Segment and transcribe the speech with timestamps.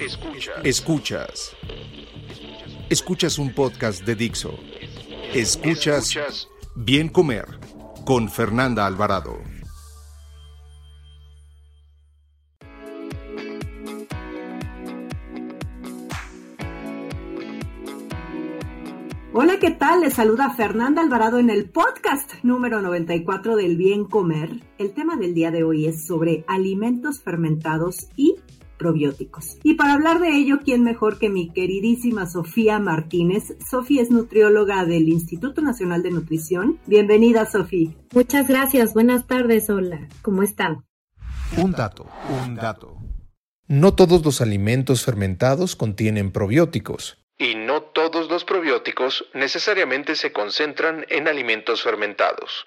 [0.00, 0.64] Escuchas.
[0.64, 1.56] Escuchas.
[2.90, 4.58] Escuchas un podcast de Dixo.
[5.32, 7.46] Escuchas Bien Comer
[8.04, 9.38] con Fernanda Alvarado.
[19.36, 20.00] Hola, ¿qué tal?
[20.00, 24.62] Les saluda Fernanda Alvarado en el podcast número 94 del Bien Comer.
[24.78, 28.36] El tema del día de hoy es sobre alimentos fermentados y
[28.76, 29.58] probióticos.
[29.62, 33.56] Y para hablar de ello, ¿quién mejor que mi queridísima Sofía Martínez?
[33.68, 36.78] Sofía es nutrióloga del Instituto Nacional de Nutrición.
[36.86, 37.90] Bienvenida, Sofía.
[38.12, 38.94] Muchas gracias.
[38.94, 40.08] Buenas tardes, hola.
[40.22, 40.84] ¿Cómo están?
[41.56, 42.06] Un dato,
[42.44, 42.98] un dato.
[43.66, 47.18] No todos los alimentos fermentados contienen probióticos.
[47.38, 52.66] Y no todos los probióticos necesariamente se concentran en alimentos fermentados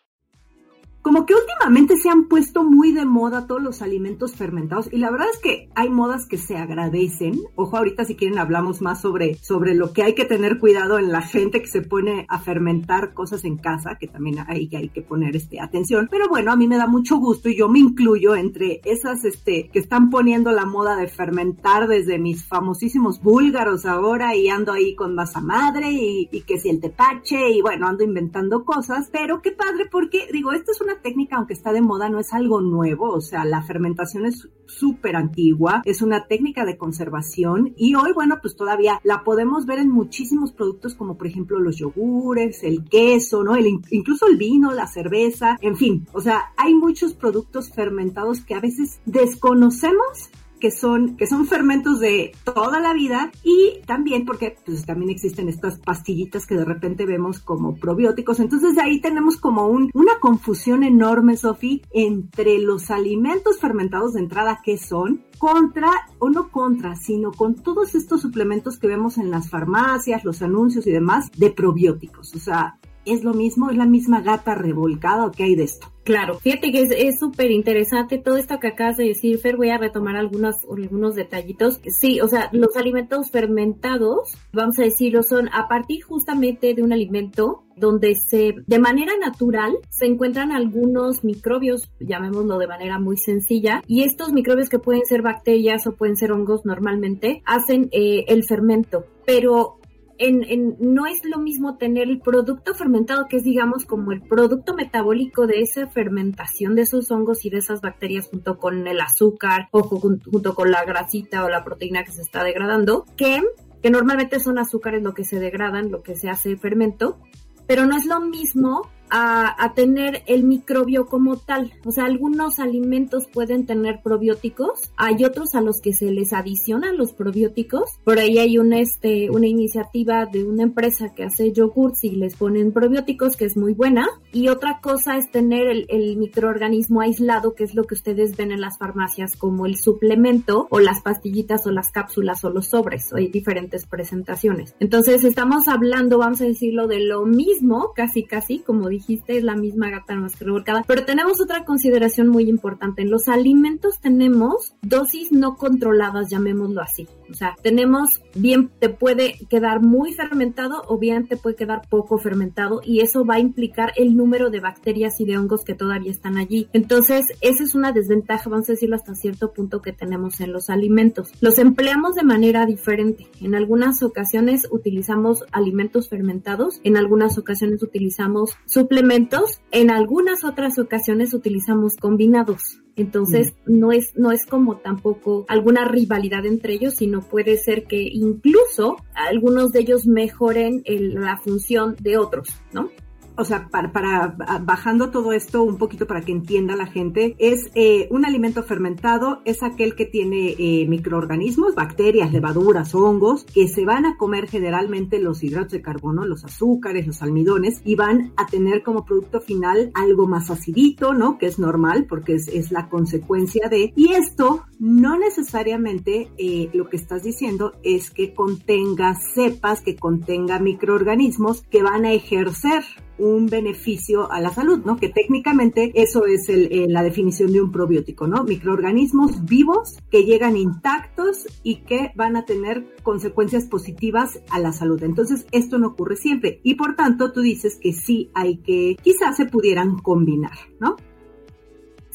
[1.07, 5.09] como que últimamente se han puesto muy de moda todos los alimentos fermentados y la
[5.09, 7.39] verdad es que hay modas que se agradecen.
[7.55, 11.13] Ojo, ahorita si quieren hablamos más sobre, sobre lo que hay que tener cuidado en
[11.13, 15.01] la gente que se pone a fermentar cosas en casa, que también hay, hay que
[15.01, 16.09] poner este, atención.
[16.11, 19.69] Pero bueno, a mí me da mucho gusto y yo me incluyo entre esas este,
[19.71, 24.93] que están poniendo la moda de fermentar desde mis famosísimos búlgaros ahora y ando ahí
[24.93, 29.07] con masa madre y, y que si el tepache y bueno, ando inventando cosas.
[29.09, 32.33] Pero qué padre porque digo, esta es una técnica, aunque está de moda, no es
[32.33, 37.95] algo nuevo, o sea, la fermentación es súper antigua, es una técnica de conservación y
[37.95, 42.63] hoy, bueno, pues todavía la podemos ver en muchísimos productos como por ejemplo los yogures,
[42.63, 43.55] el queso, ¿no?
[43.55, 48.55] El, incluso el vino, la cerveza, en fin, o sea, hay muchos productos fermentados que
[48.55, 50.29] a veces desconocemos
[50.59, 55.49] que son, que son fermentos de toda la vida y también porque pues, también existen
[55.49, 58.39] estas pastillitas que de repente vemos como probióticos.
[58.39, 64.61] Entonces ahí tenemos como un, una confusión enorme, Sofi, entre los alimentos fermentados de entrada
[64.63, 69.49] que son contra, o no contra, sino con todos estos suplementos que vemos en las
[69.49, 72.33] farmacias, los anuncios y demás de probióticos.
[72.35, 73.69] O sea, ¿es lo mismo?
[73.69, 75.87] ¿Es la misma gata revolcada o qué hay de esto?
[76.07, 79.77] Claro, fíjate que es súper interesante todo esto que acabas de decir, Fer, voy a
[79.77, 81.81] retomar algunos, algunos detallitos.
[81.85, 86.93] Sí, o sea, los alimentos fermentados, vamos a decirlo, son a partir justamente de un
[86.93, 93.83] alimento donde se, de manera natural, se encuentran algunos microbios, llamémoslo de manera muy sencilla,
[93.85, 98.45] y estos microbios que pueden ser bacterias o pueden ser hongos normalmente, hacen eh, el
[98.45, 99.03] fermento.
[99.25, 99.76] Pero
[100.19, 104.73] en, no es lo mismo tener el producto fermentado, que es digamos como el producto
[104.73, 109.69] metabólico de esa fermentación de esos hongos y de esas bacterias junto con el azúcar
[109.71, 113.41] o junto con la grasita o la proteína que se está degradando, que,
[113.81, 117.19] que normalmente son azúcares lo que se degradan, lo que se hace fermento,
[117.67, 121.73] pero no es lo mismo a, tener el microbio como tal.
[121.85, 126.97] O sea, algunos alimentos pueden tener probióticos, hay otros a los que se les adicionan
[126.97, 127.83] los probióticos.
[128.03, 132.35] Por ahí hay una, este, una iniciativa de una empresa que hace yogurts y les
[132.35, 134.07] ponen probióticos, que es muy buena.
[134.31, 138.51] Y otra cosa es tener el, el microorganismo aislado, que es lo que ustedes ven
[138.51, 143.13] en las farmacias como el suplemento o las pastillitas o las cápsulas o los sobres.
[143.13, 144.75] Hay diferentes presentaciones.
[144.79, 149.55] Entonces estamos hablando, vamos a decirlo, de lo mismo, casi casi, como dijiste, es la
[149.55, 150.83] misma gata más que revolcada.
[150.87, 153.01] Pero tenemos otra consideración muy importante.
[153.01, 157.07] En los alimentos tenemos dosis no controladas, llamémoslo así.
[157.29, 162.17] O sea, tenemos bien te puede quedar muy fermentado o bien te puede quedar poco
[162.17, 166.11] fermentado y eso va a implicar el número de bacterias y de hongos que todavía
[166.11, 166.67] están allí.
[166.73, 170.69] Entonces, esa es una desventaja, vamos a decirlo hasta cierto punto que tenemos en los
[170.69, 171.31] alimentos.
[171.41, 173.27] Los empleamos de manera diferente.
[173.41, 181.33] En algunas ocasiones utilizamos alimentos fermentados, en algunas ocasiones utilizamos suplementos, en algunas otras ocasiones
[181.33, 182.81] utilizamos combinados.
[182.97, 188.01] Entonces, no es, no es como tampoco alguna rivalidad entre ellos, sino puede ser que
[188.01, 192.89] incluso algunos de ellos mejoren la función de otros, ¿no?
[193.37, 198.07] O sea, para, bajando todo esto un poquito para que entienda la gente, es eh,
[198.11, 204.05] un alimento fermentado, es aquel que tiene eh, microorganismos, bacterias, levaduras, hongos, que se van
[204.05, 208.83] a comer generalmente los hidratos de carbono, los azúcares, los almidones, y van a tener
[208.83, 211.37] como producto final algo más acidito, ¿no?
[211.37, 216.89] Que es normal porque es, es la consecuencia de, y esto no necesariamente eh, lo
[216.89, 222.83] que estás diciendo es que contenga cepas, que contenga microorganismos que van a ejercer
[223.17, 224.97] un beneficio a la salud, ¿no?
[224.97, 228.43] Que técnicamente eso es la definición de un probiótico, ¿no?
[228.43, 235.01] Microorganismos vivos que llegan intactos y que van a tener consecuencias positivas a la salud.
[235.03, 239.37] Entonces, esto no ocurre siempre y por tanto tú dices que sí hay que, quizás
[239.37, 240.95] se pudieran combinar, ¿no?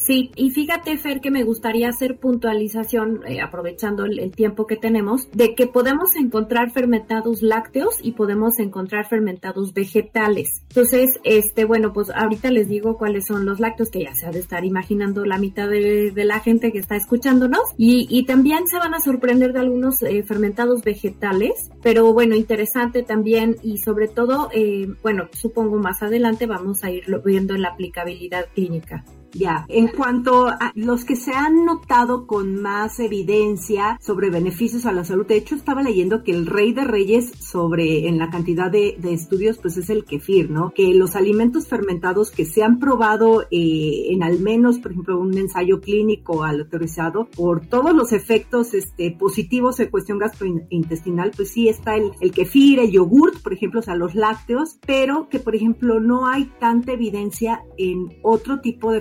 [0.04, 5.30] Sí, y fíjate, Fer, que me gustaría hacer puntualización, eh, aprovechando el, tiempo que tenemos,
[5.30, 10.64] de que podemos encontrar fermentados lácteos y podemos encontrar fermentados vegetales.
[10.70, 14.30] Entonces, este, bueno, pues ahorita les digo cuáles son los lácteos, que ya se ha
[14.30, 17.62] de estar imaginando la mitad de, la gente que está escuchándonos.
[17.76, 23.56] Y, también se van a sorprender de algunos eh, fermentados vegetales, pero bueno, interesante también
[23.62, 29.04] y sobre todo, eh, bueno, supongo más adelante vamos a ir viendo la aplicabilidad clínica.
[29.34, 34.92] Ya, en cuanto a los que se han notado con más evidencia sobre beneficios a
[34.92, 38.70] la salud, de hecho estaba leyendo que el rey de reyes sobre en la cantidad
[38.70, 40.72] de, estudios pues es el kefir, ¿no?
[40.74, 45.36] Que los alimentos fermentados que se han probado eh, en al menos, por ejemplo, un
[45.36, 51.96] ensayo clínico autorizado por todos los efectos este, positivos en cuestión gastrointestinal, pues sí está
[51.96, 56.00] el, el kefir, el yogurt, por ejemplo, o sea, los lácteos, pero que por ejemplo
[56.00, 59.00] no hay tanta evidencia en otro tipo de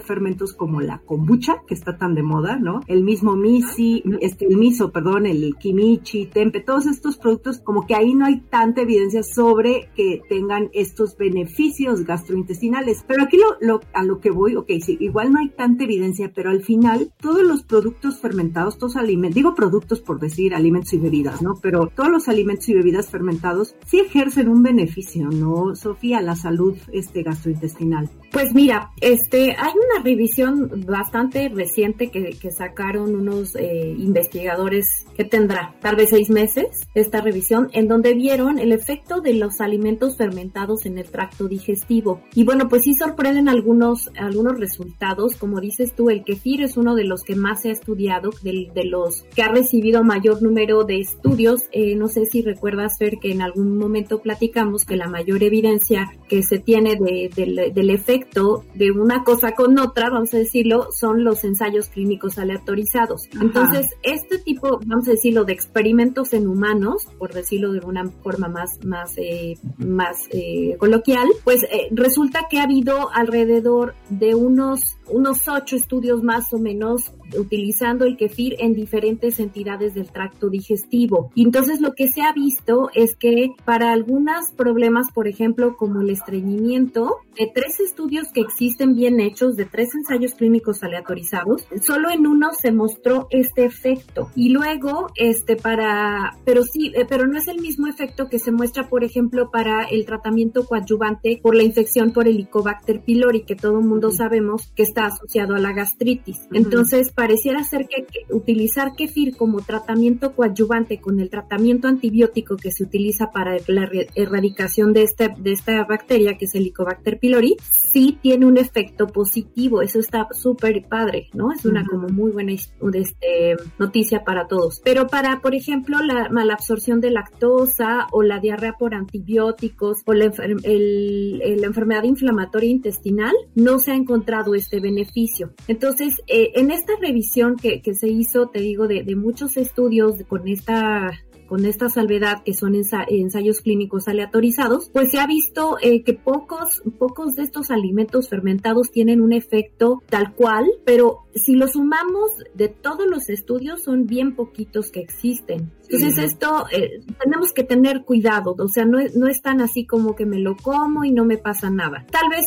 [0.58, 2.82] como la kombucha, que está tan de moda, ¿no?
[2.88, 7.96] El mismo misi, este, el miso, perdón, el kimichi, tempe, todos estos productos, como que
[7.96, 13.04] ahí no hay tanta evidencia sobre que tengan estos beneficios gastrointestinales.
[13.08, 16.50] Pero aquí lo, a lo que voy, ok, sí, igual no hay tanta evidencia, pero
[16.50, 21.42] al final todos los productos fermentados, todos alimentos, digo productos por decir alimentos y bebidas,
[21.42, 21.56] ¿no?
[21.62, 26.22] Pero todos los alimentos y bebidas fermentados sí ejercen un beneficio, ¿no, Sofía?
[26.22, 28.10] La salud este, gastrointestinal.
[28.32, 35.74] Pues mira, este, hay una revisión bastante reciente que, sacaron unos eh, investigadores que tendrá
[35.80, 40.86] tal vez seis meses esta revisión en donde vieron el efecto de los alimentos fermentados
[40.86, 42.22] en el tracto digestivo.
[42.36, 45.36] Y bueno pues sí sorprenden algunos algunos resultados.
[45.36, 48.70] Como dices tú el kefir es uno de los que más se ha estudiado de,
[48.74, 51.64] de los que ha recibido mayor número de estudios.
[51.72, 56.12] Eh, no sé si recuerdas ver que en algún momento platicamos que la mayor evidencia
[56.28, 61.24] que se tiene de, del efecto de una cosa con otra vamos a decirlo, son
[61.24, 63.28] los ensayos clínicos aleatorizados.
[63.40, 68.48] Entonces, este tipo, vamos a decirlo, de experimentos en humanos, por decirlo de una forma
[68.48, 74.98] más, más, eh, más eh, coloquial, pues eh, resulta que ha habido alrededor de unos
[75.12, 81.32] unos ocho estudios más o menos utilizando el kefir en diferentes entidades del tracto digestivo.
[81.36, 86.02] Y entonces lo que se ha visto es que para algunos problemas, por ejemplo, como
[86.02, 92.10] el estreñimiento, de tres estudios que existen bien hechos, de tres ensayos clínicos aleatorizados, solo
[92.10, 94.30] en uno se mostró este efecto.
[94.36, 98.52] Y luego, este, para, pero sí, eh, pero no es el mismo efecto que se
[98.52, 103.80] muestra, por ejemplo, para el tratamiento coadyuvante por la infección por Helicobacter pylori, que todo
[103.80, 106.40] el mundo sabemos que está asociado a la gastritis.
[106.52, 112.84] Entonces, pareciera ser que, utilizar kefir como tratamiento coadyuvante con el tratamiento antibiótico que se
[112.84, 118.18] utiliza para la erradicación de, este, de esta bacteria, que es el Helicobacter pylori, sí
[118.22, 119.82] tiene un efecto positivo.
[119.82, 121.52] Eso está súper padre, ¿no?
[121.52, 124.82] Es una como muy buena este, noticia para todos.
[124.84, 130.26] Pero para, por ejemplo, la malabsorción de lactosa o la diarrea por antibióticos o la,
[130.26, 135.54] la enfermedad inflamatoria intestinal, no se ha encontrado este beneficio beneficio.
[135.68, 141.12] Entonces, eh, en esta revisión que, se hizo, te digo, de, muchos estudios con esta
[141.48, 146.82] con esta salvedad que son ensayos clínicos aleatorizados, pues se ha visto eh, que pocos,
[146.98, 152.70] pocos de estos alimentos fermentados tienen un efecto tal cual, pero si lo sumamos de
[152.70, 155.74] todos los estudios son bien poquitos que existen.
[155.90, 160.16] Entonces esto eh, tenemos que tener cuidado, o sea, no, no es tan así como
[160.16, 162.06] que me lo como y no me pasa nada.
[162.10, 162.46] Tal vez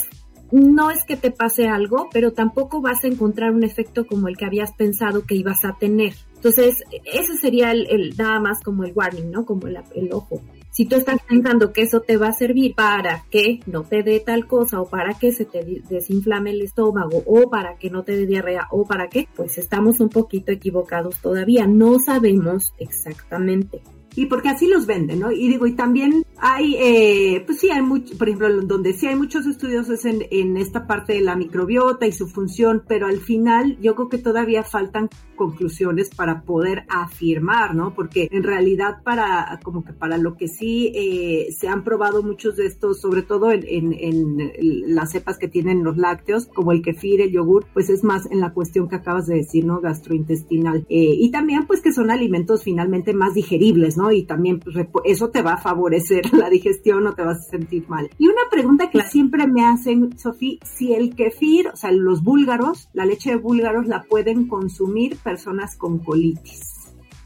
[0.50, 4.36] no es que te pase algo, pero tampoco vas a encontrar un efecto como el
[4.36, 6.14] que habías pensado que ibas a tener.
[6.34, 9.46] Entonces, ese sería el, nada más como el warning, ¿no?
[9.46, 9.78] Como el,
[10.12, 10.42] ojo.
[10.70, 14.20] Si tú estás pensando que eso te va a servir para que no te dé
[14.20, 18.16] tal cosa o para que se te desinflame el estómago o para que no te
[18.16, 21.66] dé diarrea o para qué, pues estamos un poquito equivocados todavía.
[21.66, 23.82] No sabemos exactamente
[24.16, 25.32] y porque así los venden, ¿no?
[25.32, 29.16] Y digo, y también hay, eh, pues sí, hay mucho, por ejemplo, donde sí hay
[29.16, 33.20] muchos estudios es en, en esta parte de la microbiota y su función, pero al
[33.20, 37.94] final yo creo que todavía faltan conclusiones para poder afirmar, ¿no?
[37.94, 42.56] Porque en realidad para, como que para lo que sí eh, se han probado muchos
[42.56, 46.82] de estos, sobre todo en, en, en, las cepas que tienen los lácteos, como el
[46.82, 49.80] kefir, el yogur, pues es más en la cuestión que acabas de decir, ¿no?
[49.80, 50.84] Gastrointestinal.
[50.90, 54.12] Eh, y también pues que son alimentos finalmente más digeribles, ¿no?
[54.12, 57.88] Y también pues, eso te va a favorecer la digestión, no te vas a sentir
[57.88, 58.10] mal.
[58.18, 62.88] Y una pregunta que siempre me hacen, Sofía, si el kefir, o sea, los búlgaros,
[62.92, 66.73] la leche de búlgaros la pueden consumir personas con colitis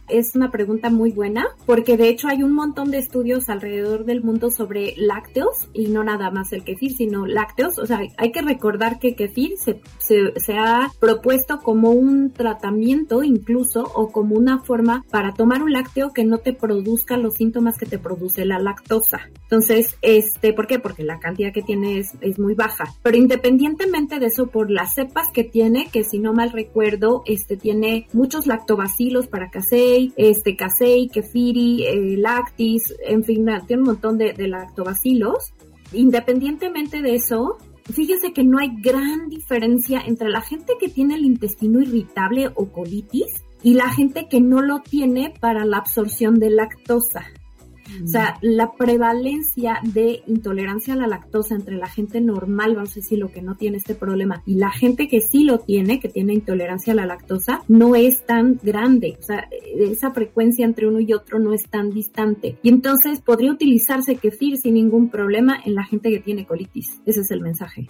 [0.08, 4.22] es una pregunta muy buena porque de hecho hay un montón de estudios alrededor del
[4.22, 7.78] mundo sobre lácteos y no nada más el kefir, sino lácteos.
[7.78, 13.82] O sea, hay que recordar que kefir se, se, ha propuesto como un tratamiento incluso
[13.94, 17.86] o como una forma para tomar un lácteo que no te produzca los síntomas que
[17.86, 19.20] te produce la lactosa.
[19.42, 20.78] Entonces, este, ¿por qué?
[20.78, 22.84] Porque la cantidad que tiene es, es muy baja.
[23.02, 27.56] Pero independientemente de eso, por las cepas que tiene, que si no mal recuerdo, este
[27.56, 29.50] tiene muchos lactobacilos para
[30.16, 35.52] este casei, kefiri, eh, lactis, en fin, tiene un montón de, de lactobacilos.
[35.92, 37.58] Independientemente de eso,
[37.92, 42.66] fíjese que no hay gran diferencia entre la gente que tiene el intestino irritable o
[42.66, 47.26] colitis y la gente que no lo tiene para la absorción de lactosa.
[48.04, 52.94] O sea, la prevalencia de intolerancia a la lactosa entre la gente normal, vamos a
[52.96, 56.08] decir, lo que no tiene este problema, y la gente que sí lo tiene, que
[56.08, 59.16] tiene intolerancia a la lactosa, no es tan grande.
[59.18, 62.58] O sea, esa frecuencia entre uno y otro no es tan distante.
[62.62, 67.00] Y entonces podría utilizarse kefir sin ningún problema en la gente que tiene colitis.
[67.06, 67.88] Ese es el mensaje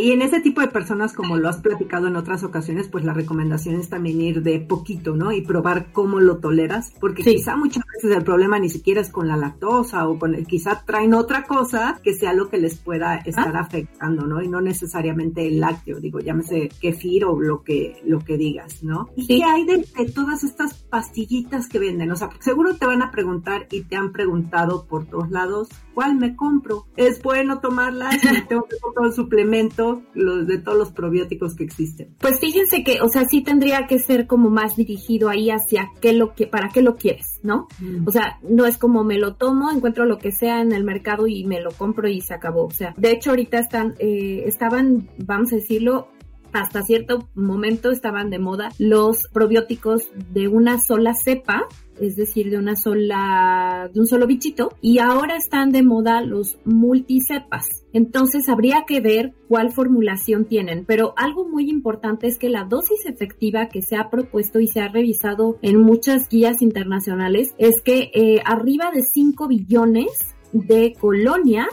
[0.00, 3.12] y en ese tipo de personas, como lo has platicado en otras ocasiones, pues la
[3.12, 5.30] recomendación es también ir de poquito, ¿no?
[5.30, 9.28] Y probar cómo lo toleras, porque quizá muchas veces el problema ni siquiera es con
[9.28, 13.16] la lactosa o con el, quizá traen otra cosa que sea lo que les pueda
[13.16, 13.60] estar ah.
[13.60, 14.42] afectando, ¿no?
[14.42, 19.10] Y no necesariamente el lácteo, digo, llámese kefir o lo que, lo que digas, ¿no?
[19.16, 22.10] ¿Y qué hay de, todas estas pastillitas que venden?
[22.10, 26.16] O sea, seguro te van a preguntar y te han preguntado por todos lados, ¿cuál
[26.16, 26.86] me compro?
[26.96, 28.16] ¿Es bueno tomarlas?
[28.48, 29.73] ¿Tengo que comprar un suplemento?
[30.14, 32.14] Los, de todos los probióticos que existen.
[32.20, 36.12] Pues fíjense que, o sea, sí tendría que ser como más dirigido ahí hacia qué
[36.12, 37.66] lo que, para qué lo quieres, ¿no?
[37.80, 38.06] Mm.
[38.06, 41.26] O sea, no es como me lo tomo, encuentro lo que sea en el mercado
[41.26, 42.66] y me lo compro y se acabó.
[42.66, 46.08] O sea, de hecho ahorita están, eh, estaban, vamos a decirlo,
[46.52, 51.66] hasta cierto momento estaban de moda los probióticos de una sola cepa
[52.00, 56.58] es decir, de una sola, de un solo bichito, y ahora están de moda los
[56.64, 57.83] multicepas.
[57.94, 63.06] Entonces habría que ver cuál formulación tienen, pero algo muy importante es que la dosis
[63.06, 68.10] efectiva que se ha propuesto y se ha revisado en muchas guías internacionales es que
[68.12, 70.10] eh, arriba de 5 billones
[70.52, 71.68] de colonias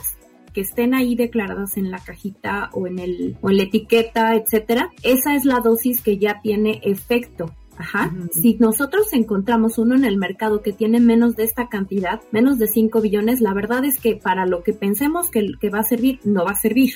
[0.53, 4.91] que estén ahí declaradas en la cajita o en el o en la etiqueta, etcétera,
[5.01, 7.51] esa es la dosis que ya tiene efecto.
[7.81, 8.13] Ajá.
[8.31, 12.67] Si nosotros encontramos uno en el mercado que tiene menos de esta cantidad, menos de
[12.67, 16.19] 5 billones, la verdad es que para lo que pensemos que, que va a servir,
[16.23, 16.93] no va a servir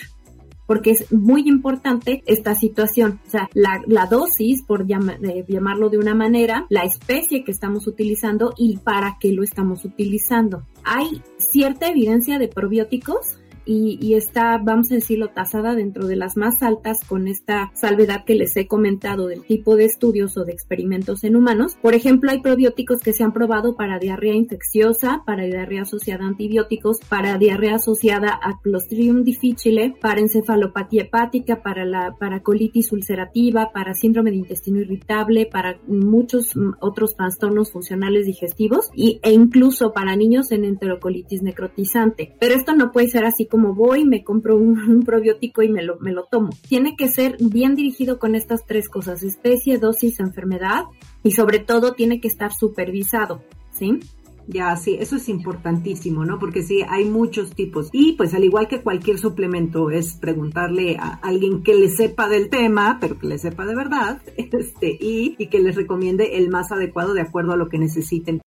[0.68, 3.20] porque es muy importante esta situación.
[3.28, 8.54] O sea, la, la dosis, por llamarlo de una manera, la especie que estamos utilizando
[8.58, 10.64] y para qué lo estamos utilizando.
[10.84, 16.62] Hay cierta evidencia de probióticos y, está, vamos a decirlo, tasada dentro de las más
[16.62, 21.24] altas con esta salvedad que les he comentado del tipo de estudios o de experimentos
[21.24, 21.78] en humanos.
[21.82, 26.28] Por ejemplo, hay probióticos que se han probado para diarrea infecciosa, para diarrea asociada a
[26.28, 33.72] antibióticos, para diarrea asociada a Clostridium difficile, para encefalopatía hepática, para la para colitis ulcerativa,
[33.74, 39.94] para síndrome de intestino irritable, para muchos mm, otros trastornos funcionales digestivos y, e incluso
[39.94, 42.36] para niños en enterocolitis necrotizante.
[42.40, 46.00] Pero esto no puede ser así como voy, me compro un, probiótico y me lo,
[46.00, 46.50] me lo tomo.
[46.68, 50.84] Tiene que ser bien dirigido con estas tres cosas, especie, dosis, enfermedad
[51.24, 54.00] y sobre todo tiene que estar supervisado, ¿sí?
[54.48, 56.38] Ya, sí, eso es importantísimo, ¿no?
[56.38, 57.90] Porque sí, hay muchos tipos.
[57.92, 62.50] Y pues al igual que cualquier suplemento, es preguntarle a alguien que le sepa del
[62.50, 66.72] tema, pero que le sepa de verdad, este, y, y que les recomiende el más
[66.72, 68.42] adecuado de acuerdo a lo que necesiten.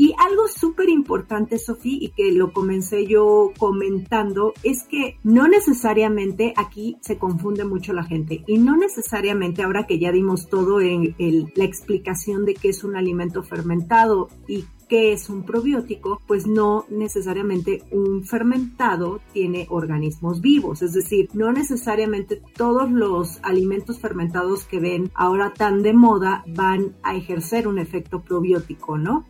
[0.00, 6.54] Y algo súper importante, Sofía, y que lo comencé yo comentando, es que no necesariamente
[6.56, 11.14] aquí se confunde mucho la gente y no necesariamente ahora que ya dimos todo en
[11.54, 16.86] la explicación de qué es un alimento fermentado y qué es un probiótico, pues no
[16.88, 24.80] necesariamente un fermentado tiene organismos vivos, es decir, no necesariamente todos los alimentos fermentados que
[24.80, 29.26] ven ahora tan de moda van a ejercer un efecto probiótico, ¿no?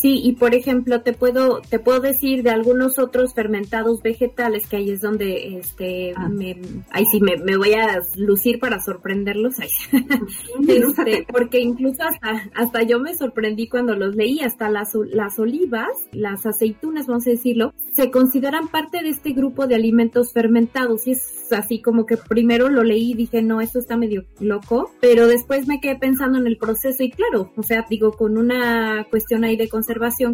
[0.00, 4.76] Sí, y por ejemplo, te puedo, te puedo decir de algunos otros fermentados vegetales que
[4.76, 6.28] ahí es donde, este, ah.
[6.28, 6.56] me,
[6.90, 9.54] ahí sí me, me, voy a lucir para sorprenderlos,
[10.68, 15.88] este, porque incluso hasta, hasta yo me sorprendí cuando los leí, hasta las, las olivas,
[16.12, 21.12] las aceitunas, vamos a decirlo, se consideran parte de este grupo de alimentos fermentados y
[21.12, 25.26] es así como que primero lo leí y dije, no, esto está medio loco, pero
[25.26, 29.42] después me quedé pensando en el proceso y claro, o sea, digo, con una cuestión
[29.42, 29.68] ahí de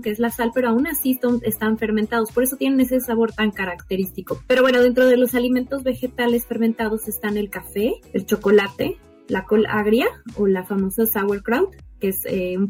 [0.03, 3.51] que es la sal, pero aún así están fermentados, por eso tienen ese sabor tan
[3.51, 4.43] característico.
[4.47, 9.67] Pero bueno, dentro de los alimentos vegetales fermentados están el café, el chocolate, la col
[9.69, 10.07] agria
[10.37, 12.69] o la famosa sauerkraut, que es eh, un,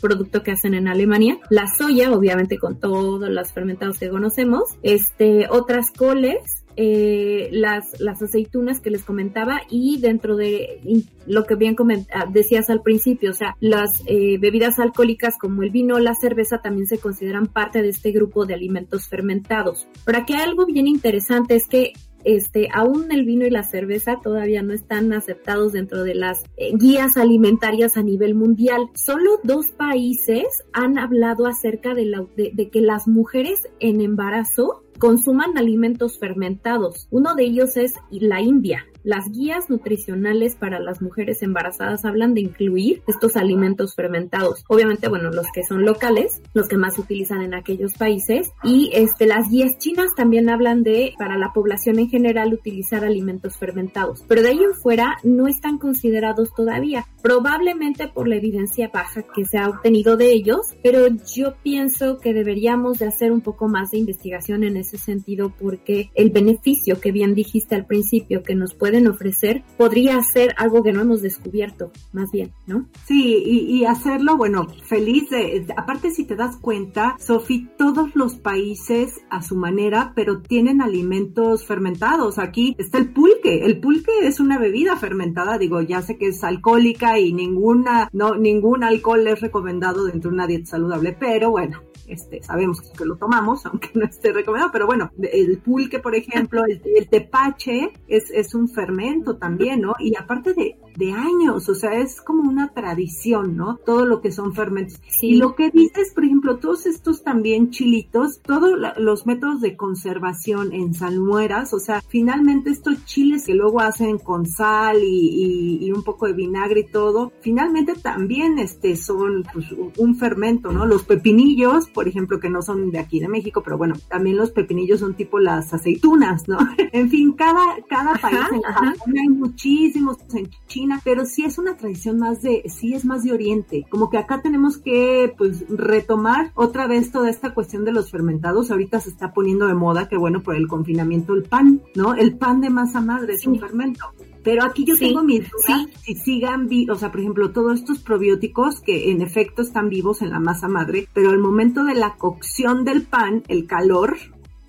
[0.00, 5.48] producto que hacen en Alemania, la soya, obviamente con todos los fermentados que conocemos, este,
[5.50, 10.80] otras coles, eh, las, las aceitunas que les comentaba y dentro de
[11.26, 11.76] lo que bien
[12.14, 16.58] ah, decías al principio, o sea, las eh, bebidas alcohólicas como el vino la cerveza
[16.58, 19.86] también se consideran parte de este grupo de alimentos fermentados.
[20.04, 21.92] Pero aquí hay algo bien interesante es que
[22.24, 26.72] este, aún el vino y la cerveza todavía no están aceptados dentro de las eh,
[26.74, 28.88] guías alimentarias a nivel mundial.
[28.94, 35.58] Solo dos países han hablado acerca de, la, de que las mujeres en embarazo consuman
[35.58, 37.08] alimentos fermentados.
[37.10, 38.86] Uno de ellos es la India.
[39.02, 44.62] Las guías nutricionales para las mujeres embarazadas hablan de incluir estos alimentos fermentados.
[44.68, 48.50] Obviamente, bueno, los que son locales, los que más se utilizan en aquellos países.
[48.62, 53.56] Y este, las guías chinas también hablan de, para la población en general, utilizar alimentos
[53.56, 54.22] fermentados.
[54.28, 57.06] Pero de ahí en fuera no están considerados todavía.
[57.22, 62.34] Probablemente por la evidencia baja que se ha obtenido de ellos, pero yo pienso que
[62.34, 67.12] deberíamos de hacer un poco más de investigación en ese sentido porque el beneficio que
[67.12, 71.22] bien dijiste al principio que nos puede pueden ofrecer, podría ser algo que no hemos
[71.22, 72.88] descubierto, más bien, ¿no?
[73.06, 79.20] Sí, y, hacerlo, bueno, feliz de, aparte si te das cuenta, Sofi, todos los países
[79.30, 82.40] a su manera, pero tienen alimentos fermentados.
[82.40, 86.42] Aquí está el pulque, el pulque es una bebida fermentada, digo, ya sé que es
[86.42, 91.80] alcohólica y ninguna, no, ningún alcohol es recomendado dentro de una dieta saludable, pero bueno,
[92.10, 96.62] este, sabemos que lo tomamos, aunque no esté recomendado, pero bueno, el pulque, por ejemplo,
[96.66, 99.94] el, tepache es, es un fermento también, ¿no?
[99.98, 103.76] Y aparte de, de años, o sea, es como una tradición, ¿no?
[103.84, 105.00] Todo lo que son fermentos.
[105.20, 110.72] Y lo que dices, por ejemplo, todos estos también chilitos, todos los métodos de conservación
[110.72, 116.02] en salmueras, o sea, finalmente estos chiles que luego hacen con sal y, y, un
[116.02, 120.86] poco de vinagre y todo, finalmente también este son pues, un fermento, ¿no?
[120.86, 124.52] Los pepinillos, por ejemplo, que no son de aquí de México, pero bueno, también los
[124.52, 126.56] pepinillos son tipo las aceitunas, ¿no?
[126.92, 127.60] en fin, cada,
[127.90, 132.62] cada país en Japón hay muchísimos, en China, pero sí es una tradición más de,
[132.70, 137.28] sí es más de Oriente, como que acá tenemos que pues retomar otra vez toda
[137.28, 140.68] esta cuestión de los fermentados, ahorita se está poniendo de moda, que bueno, por el
[140.68, 142.14] confinamiento el pan, ¿no?
[142.14, 144.06] El pan de masa madre es un fermento.
[144.42, 147.98] Pero aquí yo tengo mis dudas si sigan vivos, o sea, por ejemplo, todos estos
[147.98, 152.16] probióticos que en efecto están vivos en la masa madre, pero al momento de la
[152.16, 154.16] cocción del pan, el calor,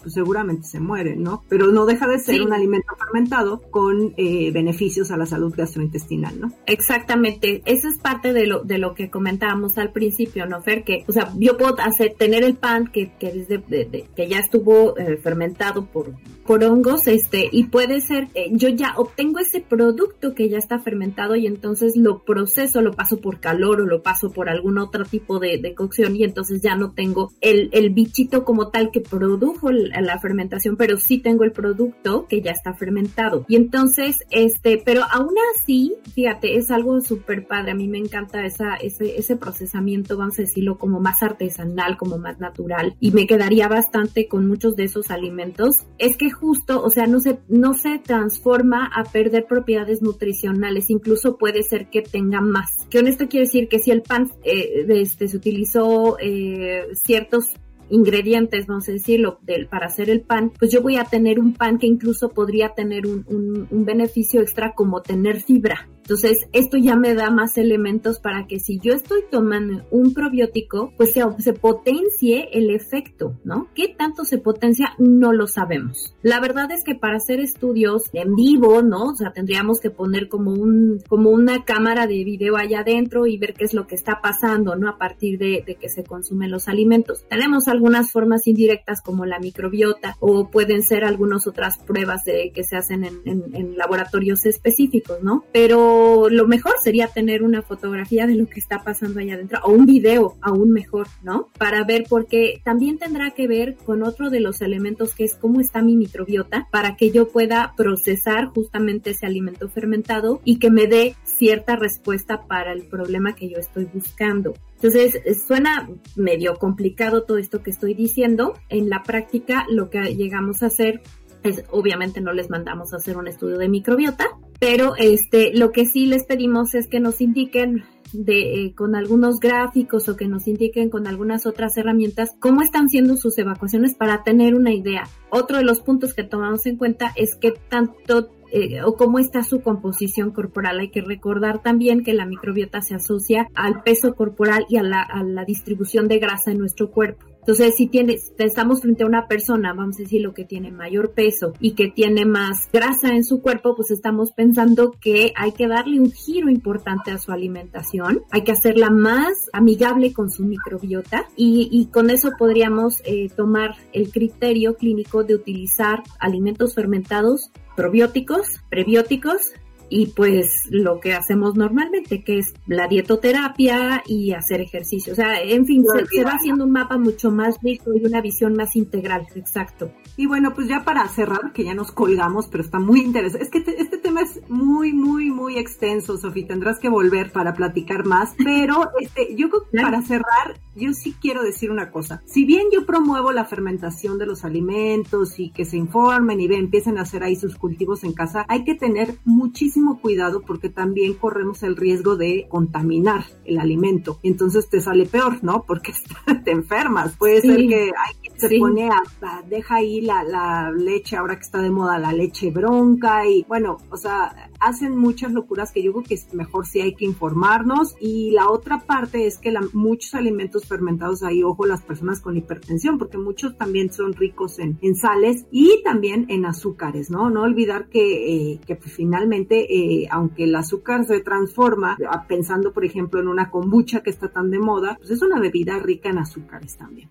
[0.01, 1.43] pues seguramente se mueren, ¿no?
[1.49, 6.39] Pero no deja de ser un alimento fermentado con eh, beneficios a la salud gastrointestinal,
[6.39, 6.51] ¿no?
[6.65, 10.83] Exactamente, eso es parte de lo, de lo que comentábamos al principio, ¿no, Fer?
[10.83, 14.97] Que, o sea, yo puedo hacer, tener el pan que, que desde, que ya estuvo
[14.97, 16.13] eh, fermentado por,
[16.45, 20.79] por hongos, este, y puede ser, eh, yo ya obtengo ese producto que ya está
[20.79, 25.05] fermentado y entonces lo proceso, lo paso por calor o lo paso por algún otro
[25.05, 29.01] tipo de, de cocción y entonces ya no tengo el, el bichito como tal que
[29.01, 33.45] produjo el, la fermentación, pero sí tengo el producto que ya está fermentado.
[33.47, 37.71] Y entonces, este, pero aún así, fíjate, es algo súper padre.
[37.71, 42.17] A mí me encanta esa, ese, ese procesamiento, vamos a decirlo, como más artesanal, como
[42.17, 42.95] más natural.
[42.99, 45.85] Y me quedaría bastante con muchos de esos alimentos.
[45.97, 50.89] Es que justo, o sea, no se, no se transforma a perder propiedades nutricionales.
[50.89, 52.69] Incluso puede ser que tenga más.
[52.89, 57.45] Que honesto quiere decir que si el pan eh, este, se utilizó eh, ciertos
[57.91, 61.53] ingredientes, vamos a decirlo, del, para hacer el pan, pues yo voy a tener un
[61.53, 65.87] pan que incluso podría tener un, un, beneficio extra como tener fibra.
[66.01, 70.93] Entonces, esto ya me da más elementos para que si yo estoy tomando un probiótico,
[70.97, 73.69] pues se, se, potencie el efecto, ¿no?
[73.75, 74.93] ¿Qué tanto se potencia?
[74.97, 76.15] No lo sabemos.
[76.21, 79.05] La verdad es que para hacer estudios en vivo, ¿no?
[79.05, 83.37] O sea, tendríamos que poner como un, como una cámara de video allá adentro y
[83.37, 84.89] ver qué es lo que está pasando, ¿no?
[84.89, 87.25] A partir de, de que se consumen los alimentos.
[87.29, 92.51] Tenemos algo algunas formas indirectas como la microbiota o pueden ser algunas otras pruebas de,
[92.53, 95.43] que se hacen en, en, laboratorios específicos, ¿no?
[95.51, 99.71] Pero lo mejor sería tener una fotografía de lo que está pasando allá adentro o
[99.71, 101.49] un video aún mejor, ¿no?
[101.57, 105.59] Para ver porque también tendrá que ver con otro de los elementos que es cómo
[105.59, 110.85] está mi microbiota para que yo pueda procesar justamente ese alimento fermentado y que me
[110.85, 114.53] dé cierta respuesta para el problema que yo estoy buscando.
[114.81, 118.55] Entonces, suena medio complicado todo esto que estoy diciendo.
[118.67, 121.01] En la práctica, lo que llegamos a hacer
[121.43, 124.25] es, obviamente no les mandamos a hacer un estudio de microbiota,
[124.59, 129.39] pero este, lo que sí les pedimos es que nos indiquen de, eh, con algunos
[129.39, 134.23] gráficos o que nos indiquen con algunas otras herramientas cómo están siendo sus evacuaciones para
[134.23, 135.03] tener una idea.
[135.29, 139.43] Otro de los puntos que tomamos en cuenta es que tanto eh, o cómo está
[139.43, 140.79] su composición corporal.
[140.79, 145.01] Hay que recordar también que la microbiota se asocia al peso corporal y a la,
[145.01, 147.31] a la distribución de grasa en nuestro cuerpo.
[147.41, 151.13] Entonces, si tienes, estamos frente a una persona, vamos a decir, lo que tiene mayor
[151.13, 155.67] peso y que tiene más grasa en su cuerpo, pues estamos pensando que hay que
[155.67, 161.25] darle un giro importante a su alimentación, hay que hacerla más amigable con su microbiota
[161.35, 169.53] y, con eso podríamos eh, tomar el criterio clínico de utilizar alimentos fermentados probióticos, prebióticos
[169.91, 175.11] y pues lo que hacemos normalmente, que es la dietoterapia y hacer ejercicio.
[175.11, 178.53] O sea, en fin, se, va haciendo un mapa mucho más rico y una visión
[178.53, 179.91] más integral, exacto.
[180.15, 183.43] Y bueno, pues ya para cerrar, que ya nos colgamos, pero está muy interesante.
[183.43, 186.47] Es que este, este tema es muy, muy, muy extenso, Sofía.
[186.47, 188.33] Tendrás que volver para platicar más.
[188.43, 192.21] Pero este, yo creo que para cerrar, yo sí quiero decir una cosa.
[192.25, 196.57] Si bien yo promuevo la fermentación de los alimentos y que se informen y ve,
[196.57, 201.13] empiecen a hacer ahí sus cultivos en casa, hay que tener muchísimo cuidado porque también
[201.13, 204.19] corremos el riesgo de contaminar el alimento.
[204.23, 205.63] Entonces te sale peor, ¿no?
[205.65, 205.93] Porque
[206.43, 207.15] te enfermas.
[207.15, 209.01] Puede ser que hay, se pone a,
[209.47, 213.77] deja ahí la, la leche ahora que está de moda, la leche bronca y bueno,
[213.89, 217.95] o sea, hacen muchas locuras que yo creo que es mejor si hay que informarnos.
[217.99, 222.37] Y la otra parte es que la, muchos alimentos fermentados ahí, ojo, las personas con
[222.37, 227.29] hipertensión, porque muchos también son ricos en, en sales y también en azúcares, ¿no?
[227.29, 232.85] No olvidar que, eh, que pues, finalmente, eh, aunque el azúcar se transforma, pensando por
[232.85, 236.19] ejemplo en una kombucha que está tan de moda, pues es una bebida rica en
[236.19, 237.09] azúcares también.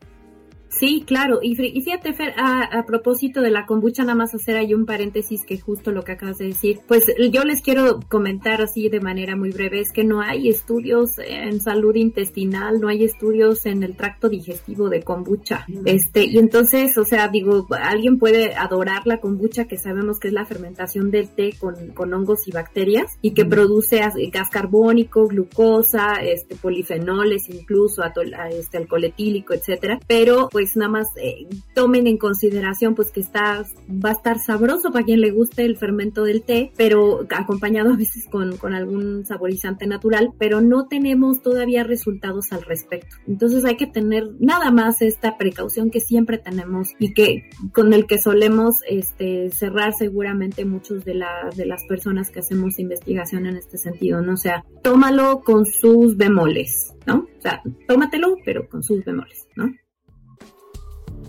[0.70, 1.40] Sí, claro.
[1.42, 5.58] Y, fíjate, Fer, a, propósito de la kombucha, nada más hacer ahí un paréntesis que
[5.60, 6.80] justo lo que acabas de decir.
[6.86, 11.18] Pues yo les quiero comentar así de manera muy breve, es que no hay estudios
[11.18, 15.66] en salud intestinal, no hay estudios en el tracto digestivo de kombucha.
[15.84, 20.34] Este, y entonces, o sea, digo, alguien puede adorar la kombucha, que sabemos que es
[20.34, 24.00] la fermentación del té con, con hongos y bacterias, y que produce
[24.32, 28.02] gas carbónico, glucosa, este, polifenoles, incluso
[28.50, 29.98] este, alcohol etílico, etcétera.
[30.06, 34.38] Pero, pues, pues, nada más eh, tomen en consideración pues que está, va a estar
[34.38, 38.74] sabroso para quien le guste el fermento del té, pero acompañado a veces con, con
[38.74, 43.16] algún saborizante natural, pero no tenemos todavía resultados al respecto.
[43.26, 48.06] Entonces hay que tener nada más esta precaución que siempre tenemos y que con el
[48.06, 53.56] que solemos este, cerrar seguramente muchos de, la, de las personas que hacemos investigación en
[53.56, 54.34] este sentido, ¿no?
[54.34, 57.26] O sea, tómalo con sus bemoles, ¿no?
[57.38, 59.70] O sea, tómatelo, pero con sus bemoles, ¿no?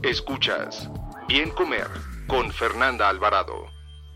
[0.04, 0.90] Escuchas
[1.28, 1.86] Bien Comer
[2.26, 3.68] con Fernanda Alvarado.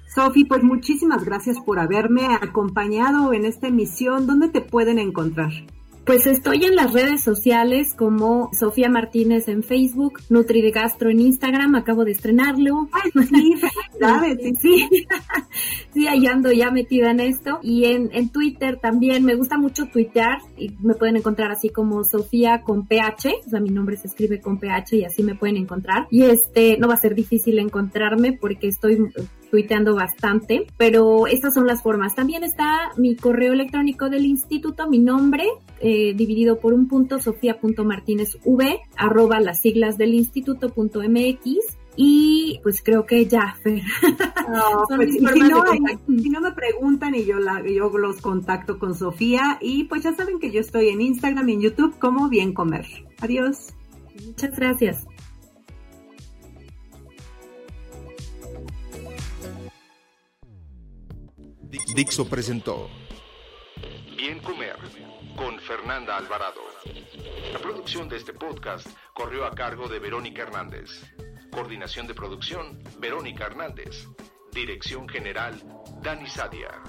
[0.08, 4.26] Sofi, pues muchísimas gracias por haberme acompañado en esta emisión.
[4.26, 5.52] ¿Dónde te pueden encontrar?
[6.06, 11.20] Pues estoy en las redes sociales como Sofía Martínez en Facebook, Nutri de Gastro en
[11.20, 12.88] Instagram, acabo de estrenarlo.
[12.92, 15.08] Ay, sí, sí,
[15.94, 17.58] sí, ahí ando ya metida en esto.
[17.64, 22.04] Y en, en Twitter también, me gusta mucho tuitear y me pueden encontrar así como
[22.04, 25.58] Sofía con PH, o sea, mi nombre se escribe con PH y así me pueden
[25.58, 26.06] encontrar.
[26.12, 29.12] Y este, no va a ser difícil encontrarme porque estoy
[29.50, 32.14] tuiteando bastante, pero estas son las formas.
[32.14, 35.46] También está mi correo electrónico del instituto, mi nombre,
[35.80, 41.78] eh, dividido por un punto, sofía.martinezv, arroba las siglas del instituto.mx.
[41.98, 43.82] Y pues creo que ya, Fer.
[44.96, 49.58] Pues, si, no, si, no, me preguntan y yo, la, yo los contacto con Sofía.
[49.60, 52.86] Y pues ya saben que yo estoy en Instagram y en YouTube como Bien Comer.
[53.20, 53.74] Adiós.
[54.24, 55.06] Muchas gracias.
[61.96, 62.90] Dixo presentó
[64.18, 64.76] Bien Comer
[65.36, 66.62] con Fernanda Alvarado.
[67.52, 70.90] La producción de este podcast corrió a cargo de Verónica Hernández.
[71.52, 74.08] Coordinación de producción, Verónica Hernández.
[74.52, 75.54] Dirección General,
[76.02, 76.82] Dani Sadia.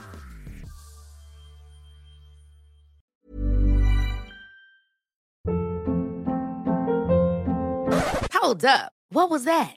[8.32, 8.92] Hold up.
[9.10, 9.76] What was that?